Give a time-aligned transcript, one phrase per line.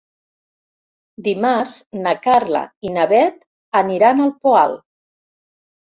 [1.27, 1.75] Dimarts
[2.07, 3.39] na Carla i na Bet
[3.85, 4.79] aniran al Poal.